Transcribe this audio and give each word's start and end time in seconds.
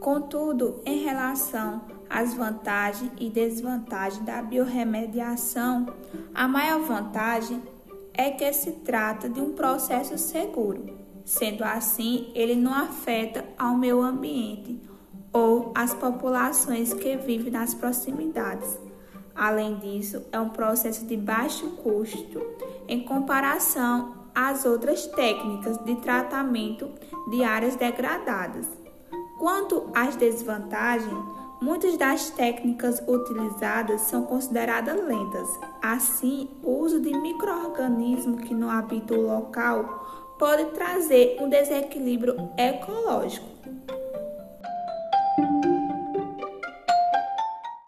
Contudo, 0.00 0.80
em 0.86 1.04
relação 1.04 1.82
às 2.08 2.32
vantagens 2.32 3.12
e 3.20 3.28
desvantagens 3.28 4.24
da 4.24 4.40
biorremediação, 4.40 5.86
a 6.34 6.48
maior 6.48 6.80
vantagem 6.80 7.62
é 8.14 8.30
que 8.30 8.50
se 8.52 8.72
trata 8.72 9.28
de 9.28 9.42
um 9.42 9.52
processo 9.52 10.16
seguro. 10.16 10.98
Sendo 11.22 11.62
assim, 11.62 12.32
ele 12.34 12.56
não 12.56 12.72
afeta 12.72 13.44
ao 13.58 13.76
meio 13.76 14.00
ambiente 14.00 14.80
ou 15.34 15.70
as 15.74 15.92
populações 15.92 16.94
que 16.94 17.16
vivem 17.18 17.52
nas 17.52 17.74
proximidades. 17.74 18.80
Além 19.34 19.76
disso, 19.76 20.24
é 20.32 20.40
um 20.40 20.48
processo 20.48 21.06
de 21.06 21.16
baixo 21.16 21.68
custo 21.82 22.42
em 22.88 23.04
comparação 23.04 24.14
às 24.34 24.64
outras 24.64 25.06
técnicas 25.06 25.76
de 25.84 25.94
tratamento 25.96 26.90
de 27.30 27.44
áreas 27.44 27.76
degradadas. 27.76 28.66
Quanto 29.40 29.88
às 29.94 30.16
desvantagens, 30.16 31.18
muitas 31.62 31.96
das 31.96 32.28
técnicas 32.28 33.02
utilizadas 33.08 34.02
são 34.02 34.24
consideradas 34.24 35.02
lentas. 35.02 35.48
Assim, 35.80 36.50
o 36.62 36.72
uso 36.72 37.00
de 37.00 37.10
microorganismos 37.18 38.42
que 38.42 38.52
não 38.52 38.68
habitam 38.68 39.16
o 39.16 39.26
local 39.26 40.34
pode 40.38 40.66
trazer 40.72 41.38
um 41.40 41.48
desequilíbrio 41.48 42.50
ecológico. 42.58 43.59